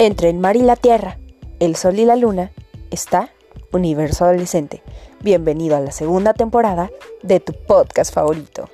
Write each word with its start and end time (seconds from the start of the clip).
Entre 0.00 0.30
el 0.30 0.38
mar 0.38 0.54
y 0.54 0.62
la 0.62 0.76
tierra, 0.76 1.18
el 1.58 1.74
sol 1.74 1.98
y 1.98 2.04
la 2.04 2.14
luna, 2.14 2.52
está 2.92 3.32
Universo 3.72 4.24
Adolescente. 4.24 4.80
Bienvenido 5.24 5.76
a 5.76 5.80
la 5.80 5.90
segunda 5.90 6.34
temporada 6.34 6.88
de 7.24 7.40
tu 7.40 7.52
podcast 7.52 8.14
favorito. 8.14 8.70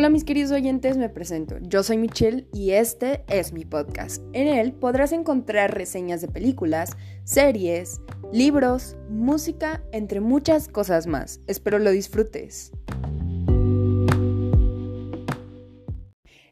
Hola 0.00 0.08
mis 0.08 0.24
queridos 0.24 0.50
oyentes, 0.50 0.96
me 0.96 1.10
presento. 1.10 1.58
Yo 1.60 1.82
soy 1.82 1.98
Michelle 1.98 2.48
y 2.54 2.70
este 2.70 3.22
es 3.28 3.52
mi 3.52 3.66
podcast. 3.66 4.22
En 4.32 4.48
él 4.48 4.72
podrás 4.72 5.12
encontrar 5.12 5.74
reseñas 5.74 6.22
de 6.22 6.28
películas, 6.28 6.96
series, 7.24 8.00
libros, 8.32 8.96
música, 9.10 9.82
entre 9.92 10.20
muchas 10.20 10.68
cosas 10.68 11.06
más. 11.06 11.42
Espero 11.46 11.78
lo 11.78 11.90
disfrutes. 11.90 12.72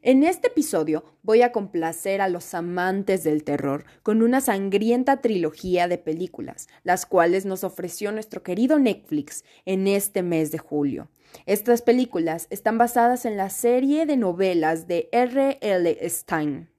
En 0.09 0.25
este 0.25 0.47
episodio 0.49 1.05
voy 1.23 1.43
a 1.43 1.53
complacer 1.53 2.23
a 2.23 2.29
los 2.29 2.55
amantes 2.55 3.25
del 3.25 3.45
terror 3.45 3.85
con 4.03 4.23
una 4.23 4.41
sangrienta 4.41 5.21
trilogía 5.21 5.87
de 5.87 5.99
películas, 5.99 6.67
las 6.83 7.05
cuales 7.05 7.45
nos 7.45 7.63
ofreció 7.63 8.11
nuestro 8.11 8.43
querido 8.43 8.79
Netflix 8.79 9.45
en 9.67 9.87
este 9.87 10.23
mes 10.23 10.51
de 10.51 10.57
julio. 10.57 11.11
Estas 11.45 11.83
películas 11.83 12.47
están 12.49 12.79
basadas 12.79 13.27
en 13.27 13.37
la 13.37 13.51
serie 13.51 14.07
de 14.07 14.17
novelas 14.17 14.87
de 14.87 15.11
R. 15.13 15.59
L. 15.61 16.09
Stein. 16.09 16.71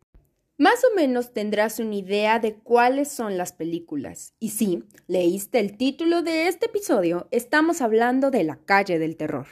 Más 0.58 0.84
o 0.91 0.96
menos 0.96 1.32
tendrás 1.32 1.80
una 1.80 1.94
idea 1.94 2.40
de 2.40 2.55
cuáles 2.55 3.12
son 3.12 3.38
las 3.38 3.54
películas. 3.54 4.34
Y 4.40 4.50
si 4.50 4.86
leíste 5.05 5.60
el 5.60 5.77
título 5.77 6.24
de 6.24 6.48
este 6.48 6.66
episodio, 6.66 7.27
estamos 7.30 7.82
hablando 7.82 8.32
de 8.32 8.44
La 8.44 8.55
calle 8.55 8.98
del 8.98 9.18
terror. 9.18 9.46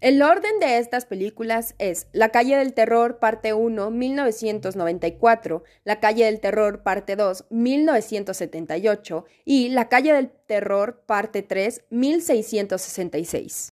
El 0.00 0.22
orden 0.22 0.60
de 0.60 0.78
estas 0.78 1.04
películas 1.04 1.74
es 1.76 2.06
La 2.12 2.30
calle 2.30 2.56
del 2.56 2.72
terror 2.72 3.18
parte 3.18 3.52
1 3.52 3.90
1994, 3.90 5.62
La 5.84 6.00
calle 6.00 6.24
del 6.24 6.40
terror 6.40 6.82
parte 6.82 7.16
2 7.16 7.44
1978 7.50 9.26
y 9.44 9.68
La 9.68 9.90
calle 9.90 10.14
del 10.14 10.30
terror 10.30 11.02
parte 11.04 11.42
3 11.42 11.84
1666. 11.90 13.74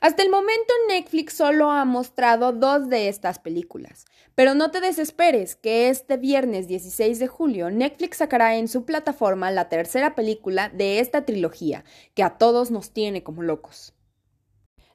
Hasta 0.00 0.22
el 0.22 0.30
momento 0.30 0.72
Netflix 0.88 1.34
solo 1.34 1.70
ha 1.70 1.84
mostrado 1.84 2.52
dos 2.52 2.88
de 2.88 3.08
estas 3.08 3.38
películas, 3.38 4.06
pero 4.34 4.54
no 4.54 4.70
te 4.70 4.80
desesperes 4.80 5.56
que 5.56 5.90
este 5.90 6.16
viernes 6.16 6.68
16 6.68 7.18
de 7.18 7.26
julio 7.26 7.70
Netflix 7.70 8.16
sacará 8.16 8.56
en 8.56 8.68
su 8.68 8.86
plataforma 8.86 9.50
la 9.50 9.68
tercera 9.68 10.14
película 10.14 10.70
de 10.70 11.00
esta 11.00 11.26
trilogía, 11.26 11.84
que 12.14 12.22
a 12.22 12.38
todos 12.38 12.70
nos 12.70 12.92
tiene 12.92 13.22
como 13.22 13.42
locos. 13.42 13.92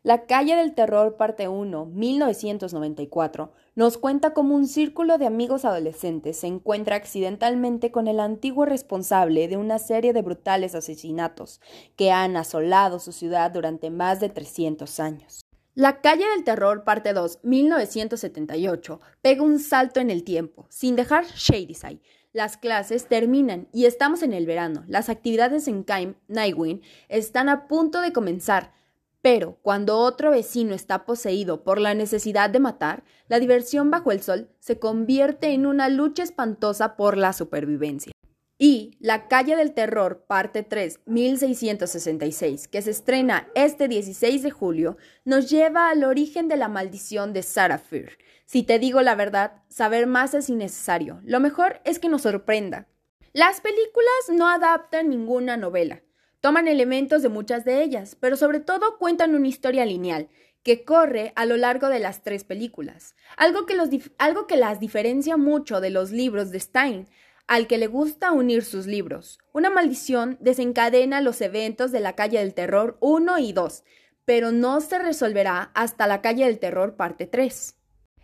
La 0.03 0.25
calle 0.25 0.55
del 0.55 0.73
terror 0.73 1.15
parte 1.15 1.47
1, 1.47 1.85
1994, 1.85 3.51
nos 3.75 3.99
cuenta 3.99 4.33
cómo 4.33 4.55
un 4.55 4.67
círculo 4.67 5.19
de 5.19 5.27
amigos 5.27 5.63
adolescentes 5.63 6.37
se 6.37 6.47
encuentra 6.47 6.95
accidentalmente 6.95 7.91
con 7.91 8.07
el 8.07 8.19
antiguo 8.19 8.65
responsable 8.65 9.47
de 9.47 9.57
una 9.57 9.77
serie 9.77 10.11
de 10.11 10.23
brutales 10.23 10.73
asesinatos 10.73 11.61
que 11.95 12.11
han 12.11 12.35
asolado 12.35 12.97
su 12.97 13.11
ciudad 13.11 13.51
durante 13.51 13.91
más 13.91 14.19
de 14.19 14.29
300 14.29 14.99
años. 14.99 15.41
La 15.75 16.01
calle 16.01 16.25
del 16.35 16.43
terror 16.45 16.83
parte 16.83 17.13
2, 17.13 17.41
1978, 17.43 18.99
pega 19.21 19.43
un 19.43 19.59
salto 19.59 19.99
en 19.99 20.09
el 20.09 20.23
tiempo, 20.23 20.65
sin 20.69 20.95
dejar 20.95 21.25
Shadyside. 21.25 22.01
Las 22.33 22.57
clases 22.57 23.05
terminan 23.05 23.67
y 23.71 23.85
estamos 23.85 24.23
en 24.23 24.33
el 24.33 24.47
verano. 24.47 24.83
Las 24.87 25.09
actividades 25.09 25.67
en 25.67 25.83
Caim, 25.83 26.15
Nightwing, 26.27 26.81
están 27.07 27.49
a 27.49 27.67
punto 27.67 28.01
de 28.01 28.11
comenzar. 28.11 28.73
Pero 29.21 29.59
cuando 29.61 29.99
otro 29.99 30.31
vecino 30.31 30.73
está 30.73 31.05
poseído 31.05 31.63
por 31.63 31.79
la 31.79 31.93
necesidad 31.93 32.49
de 32.49 32.59
matar, 32.59 33.03
la 33.27 33.39
diversión 33.39 33.91
bajo 33.91 34.11
el 34.11 34.21
sol 34.21 34.49
se 34.59 34.79
convierte 34.79 35.53
en 35.53 35.65
una 35.65 35.89
lucha 35.89 36.23
espantosa 36.23 36.95
por 36.95 37.17
la 37.17 37.33
supervivencia. 37.33 38.11
Y 38.57 38.95
La 38.99 39.27
calle 39.27 39.55
del 39.55 39.73
terror, 39.73 40.25
parte 40.27 40.61
3, 40.61 40.99
1666, 41.07 42.67
que 42.67 42.83
se 42.83 42.91
estrena 42.91 43.47
este 43.55 43.87
16 43.87 44.43
de 44.43 44.51
julio, 44.51 44.97
nos 45.25 45.49
lleva 45.49 45.89
al 45.89 46.03
origen 46.03 46.47
de 46.47 46.57
la 46.57 46.67
maldición 46.67 47.33
de 47.33 47.41
Sarah 47.41 47.79
Fear. 47.79 48.11
Si 48.45 48.61
te 48.61 48.77
digo 48.77 49.01
la 49.01 49.15
verdad, 49.15 49.63
saber 49.67 50.05
más 50.05 50.35
es 50.35 50.47
innecesario. 50.49 51.21
Lo 51.23 51.39
mejor 51.39 51.81
es 51.85 51.97
que 51.97 52.09
nos 52.09 52.21
sorprenda. 52.21 52.87
Las 53.33 53.61
películas 53.61 54.29
no 54.29 54.47
adaptan 54.47 55.09
ninguna 55.09 55.57
novela. 55.57 56.03
Toman 56.41 56.67
elementos 56.67 57.21
de 57.21 57.29
muchas 57.29 57.65
de 57.65 57.83
ellas, 57.83 58.17
pero 58.19 58.35
sobre 58.35 58.59
todo 58.59 58.97
cuentan 58.97 59.35
una 59.35 59.47
historia 59.47 59.85
lineal 59.85 60.27
que 60.63 60.83
corre 60.83 61.33
a 61.35 61.45
lo 61.45 61.55
largo 61.55 61.87
de 61.87 61.99
las 61.99 62.23
tres 62.23 62.43
películas, 62.43 63.15
algo 63.37 63.67
que, 63.67 63.77
algo 64.17 64.47
que 64.47 64.57
las 64.57 64.79
diferencia 64.79 65.37
mucho 65.37 65.81
de 65.81 65.91
los 65.91 66.09
libros 66.09 66.49
de 66.49 66.59
Stein, 66.59 67.07
al 67.45 67.67
que 67.67 67.77
le 67.77 67.85
gusta 67.85 68.31
unir 68.31 68.63
sus 68.63 68.87
libros. 68.87 69.37
Una 69.53 69.69
maldición 69.69 70.37
desencadena 70.39 71.21
los 71.21 71.41
eventos 71.41 71.91
de 71.91 71.99
la 71.99 72.15
calle 72.15 72.39
del 72.39 72.55
terror 72.55 72.97
1 73.01 73.37
y 73.37 73.53
2, 73.53 73.83
pero 74.25 74.51
no 74.51 74.81
se 74.81 74.97
resolverá 74.97 75.71
hasta 75.75 76.07
la 76.07 76.21
calle 76.21 76.45
del 76.45 76.57
terror 76.57 76.95
parte 76.95 77.27
3. 77.27 77.75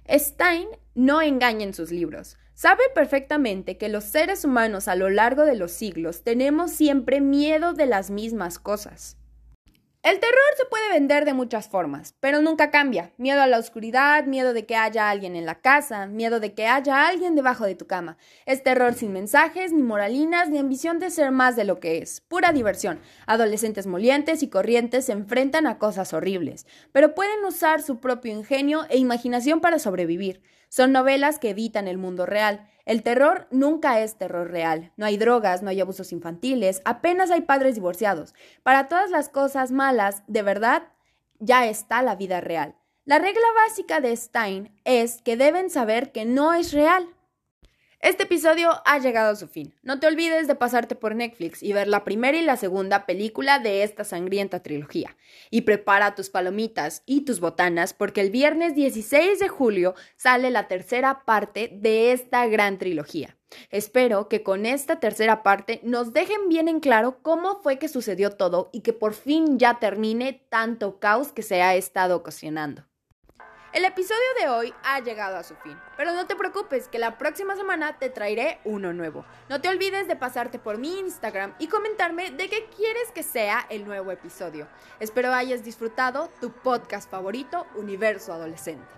Stein 0.10 0.68
no 0.96 1.22
engaña 1.22 1.66
en 1.66 1.74
sus 1.76 1.92
libros. 1.92 2.38
Sabe 2.58 2.82
perfectamente 2.96 3.78
que 3.78 3.88
los 3.88 4.04
seres 4.04 4.44
humanos 4.44 4.88
a 4.88 4.96
lo 4.96 5.12
largo 5.12 5.46
de 5.46 5.56
los 5.56 5.72
siglos 5.72 6.24
tenemos 6.24 6.72
siempre 6.72 7.22
miedo 7.22 7.74
de 7.74 7.86
las 7.86 8.10
mismas 8.10 8.58
cosas. 8.58 9.16
El 10.08 10.22
terror 10.22 10.38
se 10.56 10.64
puede 10.64 10.88
vender 10.90 11.26
de 11.26 11.34
muchas 11.34 11.68
formas, 11.68 12.16
pero 12.22 12.42
nunca 12.42 12.72
cambia. 12.72 13.12
Miedo 13.18 13.42
a 13.42 13.48
la 13.48 13.60
oscuridad, 13.60 14.24
miedo 14.24 14.54
de 14.54 14.66
que 14.66 14.78
haya 14.78 15.10
alguien 15.10 15.36
en 15.36 15.46
la 15.46 15.60
casa, 15.60 16.06
miedo 16.06 16.40
de 16.40 16.54
que 16.54 16.66
haya 16.66 17.10
alguien 17.10 17.36
debajo 17.36 17.66
de 17.66 17.76
tu 17.76 17.88
cama. 17.88 18.18
Es 18.46 18.64
terror 18.64 18.94
sin 18.94 19.12
mensajes, 19.12 19.74
ni 19.74 19.84
moralinas, 19.84 20.48
ni 20.48 20.60
ambición 20.60 21.00
de 21.00 21.10
ser 21.10 21.32
más 21.32 21.58
de 21.58 21.66
lo 21.66 21.82
que 21.82 21.98
es. 21.98 22.22
Pura 22.22 22.54
diversión. 22.54 23.02
Adolescentes 23.26 23.86
molientes 23.86 24.44
y 24.44 24.48
corrientes 24.48 25.08
se 25.08 25.12
enfrentan 25.12 25.68
a 25.68 25.78
cosas 25.78 26.14
horribles, 26.14 26.68
pero 26.94 27.14
pueden 27.14 27.44
usar 27.44 27.82
su 27.82 28.00
propio 28.00 28.32
ingenio 28.32 28.86
e 28.90 28.98
imaginación 29.00 29.60
para 29.60 29.78
sobrevivir. 29.78 30.42
Son 30.70 30.94
novelas 30.94 31.38
que 31.38 31.50
evitan 31.50 31.90
el 31.90 31.98
mundo 31.98 32.26
real. 32.26 32.70
El 32.88 33.04
terror 33.04 33.50
nunca 33.52 34.00
es 34.00 34.16
terror 34.16 34.50
real. 34.50 34.94
No 34.96 35.06
hay 35.06 35.18
drogas, 35.18 35.62
no 35.62 35.70
hay 35.70 35.82
abusos 35.82 36.14
infantiles, 36.14 36.82
apenas 36.86 37.32
hay 37.32 37.42
padres 37.42 37.76
divorciados. 37.76 38.34
Para 38.64 38.88
todas 38.88 39.10
las 39.10 39.28
cosas 39.28 39.74
malas, 39.74 40.24
de 40.28 40.42
verdad, 40.42 40.84
ya 41.40 41.68
está 41.68 42.02
la 42.02 42.16
vida 42.16 42.40
real. 42.40 42.78
La 43.04 43.20
regla 43.20 43.46
básica 43.66 44.00
de 44.00 44.16
Stein 44.16 44.72
es 44.86 45.22
que 45.22 45.36
deben 45.36 45.70
saber 45.70 46.14
que 46.14 46.24
no 46.24 46.54
es 46.54 46.72
real. 46.72 47.06
Este 48.00 48.24
episodio 48.24 48.70
ha 48.86 49.00
llegado 49.00 49.32
a 49.32 49.36
su 49.36 49.48
fin. 49.48 49.74
No 49.82 50.00
te 50.00 50.06
olvides 50.06 50.48
de 50.48 50.54
pasarte 50.54 50.96
por 50.96 51.16
Netflix 51.16 51.64
y 51.64 51.74
ver 51.74 51.88
la 51.88 52.04
primera 52.04 52.38
y 52.38 52.44
la 52.44 52.56
segunda 52.56 53.08
película 53.08 53.58
de 53.58 53.82
esta 53.82 54.04
sangrienta 54.04 54.62
trilogía. 54.62 55.18
Y 55.50 55.62
prepara 55.62 56.14
tus 56.14 56.30
palomitas 56.30 57.02
y 57.08 57.22
tus 57.22 57.40
botanas 57.40 57.94
porque 57.94 58.22
el 58.22 58.30
viernes 58.30 58.76
16 58.76 59.40
de 59.40 59.48
julio 59.48 59.96
sale 60.16 60.52
la 60.52 60.68
tercera 60.68 61.26
parte 61.26 61.72
de 61.74 62.12
esta 62.12 62.46
gran 62.46 62.78
trilogía. 62.78 63.36
Espero 63.72 64.30
que 64.30 64.44
con 64.44 64.68
esta 64.68 65.00
tercera 65.00 65.42
parte 65.42 65.80
nos 65.84 66.14
dejen 66.14 66.50
bien 66.50 66.68
en 66.68 66.80
claro 66.80 67.24
cómo 67.24 67.62
fue 67.64 67.80
que 67.80 67.88
sucedió 67.88 68.30
todo 68.30 68.70
y 68.72 68.82
que 68.82 68.94
por 68.94 69.16
fin 69.16 69.58
ya 69.58 69.80
termine 69.80 70.46
tanto 70.50 71.00
caos 71.00 71.32
que 71.32 71.42
se 71.42 71.64
ha 71.64 71.76
estado 71.76 72.16
ocasionando. 72.16 72.84
El 73.78 73.86
episodio 73.86 74.18
de 74.42 74.50
hoy 74.50 74.74
ha 74.84 75.02
llegado 75.02 75.38
a 75.38 75.44
su 75.44 75.54
fin, 75.58 75.80
pero 75.98 76.12
no 76.12 76.26
te 76.26 76.36
preocupes 76.36 76.88
que 76.88 76.98
la 76.98 77.20
próxima 77.20 77.56
semana 77.56 78.00
te 78.00 78.10
traeré 78.10 78.60
uno 78.64 78.92
nuevo. 78.92 79.24
No 79.50 79.62
te 79.62 79.70
olvides 79.70 80.08
de 80.08 80.16
pasarte 80.16 80.58
por 80.58 80.80
mi 80.80 80.98
Instagram 80.98 81.54
y 81.60 81.68
comentarme 81.68 82.32
de 82.32 82.50
qué 82.50 82.68
quieres 82.76 83.12
que 83.14 83.22
sea 83.22 83.68
el 83.70 83.86
nuevo 83.86 84.10
episodio. 84.10 84.68
Espero 85.00 85.32
hayas 85.32 85.64
disfrutado 85.64 86.32
tu 86.42 86.52
podcast 86.54 87.08
favorito, 87.08 87.68
Universo 87.76 88.34
Adolescente. 88.34 88.97